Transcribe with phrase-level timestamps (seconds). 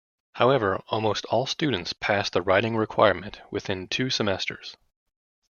[0.33, 4.75] However, almost all students pass the writing requirement within two semesters.